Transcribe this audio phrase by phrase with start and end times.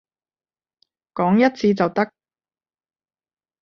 [1.13, 2.11] 講一次就得